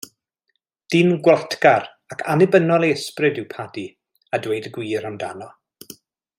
[0.93, 3.87] Dyn gwlatgar ac annibynnol ei ysbryd yw Paddy,
[4.39, 5.55] a dweud y gwir amdano.